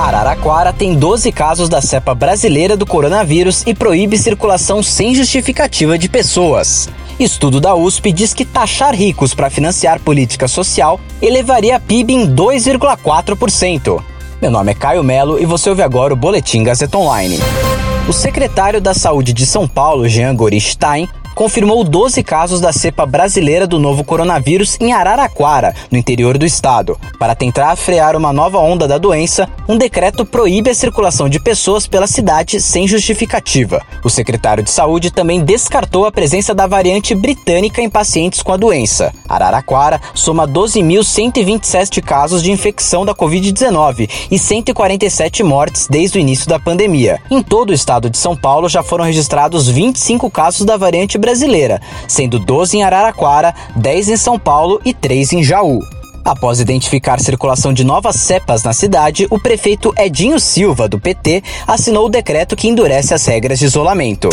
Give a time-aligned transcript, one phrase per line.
[0.00, 6.08] Araraquara tem 12 casos da cepa brasileira do coronavírus e proíbe circulação sem justificativa de
[6.08, 6.88] pessoas.
[7.18, 12.34] Estudo da USP diz que taxar ricos para financiar política social elevaria a PIB em
[12.34, 14.02] 2,4%.
[14.40, 17.38] Meu nome é Caio Melo e você ouve agora o Boletim Gazeta Online.
[18.08, 21.06] O secretário da Saúde de São Paulo, Jean Goristain,
[21.40, 27.00] confirmou 12 casos da cepa brasileira do novo coronavírus em Araraquara, no interior do estado.
[27.18, 31.86] Para tentar frear uma nova onda da doença, um decreto proíbe a circulação de pessoas
[31.86, 33.80] pela cidade sem justificativa.
[34.04, 38.58] O secretário de Saúde também descartou a presença da variante britânica em pacientes com a
[38.58, 39.10] doença.
[39.26, 46.60] Araraquara soma 12.127 casos de infecção da Covid-19 e 147 mortes desde o início da
[46.60, 47.18] pandemia.
[47.30, 51.29] Em todo o estado de São Paulo já foram registrados 25 casos da variante brasileira
[51.30, 55.80] brasileira, sendo 12 em Araraquara, 10 em São Paulo e 3 em Jaú.
[56.24, 62.06] Após identificar circulação de novas cepas na cidade, o prefeito Edinho Silva, do PT, assinou
[62.06, 64.28] o decreto que endurece as regras de isolamento.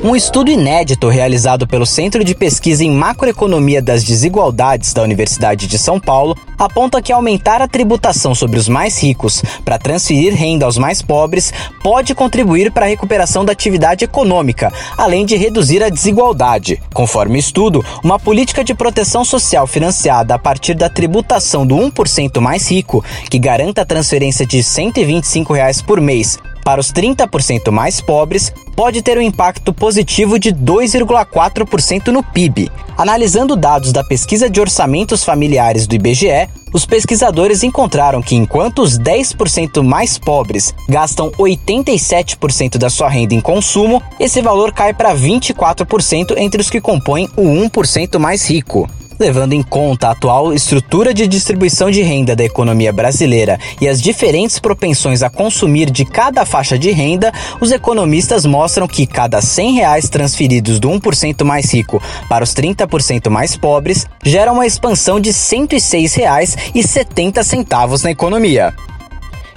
[0.00, 5.76] Um estudo inédito realizado pelo Centro de Pesquisa em Macroeconomia das Desigualdades da Universidade de
[5.76, 10.78] São Paulo aponta que aumentar a tributação sobre os mais ricos para transferir renda aos
[10.78, 16.80] mais pobres pode contribuir para a recuperação da atividade econômica, além de reduzir a desigualdade.
[16.94, 22.40] Conforme o estudo, uma política de proteção social financiada a partir da tributação do 1%
[22.40, 27.98] mais rico, que garanta a transferência de 125 reais por mês para os 30% mais
[27.98, 32.70] pobres, pode ter um impacto positivo de 2,4% no PIB.
[32.94, 38.98] Analisando dados da pesquisa de orçamentos familiares do IBGE, os pesquisadores encontraram que enquanto os
[38.98, 46.36] 10% mais pobres gastam 87% da sua renda em consumo, esse valor cai para 24%
[46.36, 48.86] entre os que compõem o 1% mais rico.
[49.18, 54.00] Levando em conta a atual estrutura de distribuição de renda da economia brasileira e as
[54.00, 59.74] diferentes propensões a consumir de cada faixa de renda, os economistas mostram que cada 100
[59.74, 65.30] reais transferidos do 1% mais rico para os 30% mais pobres gera uma expansão de
[65.30, 68.72] R$ 106,70 na economia.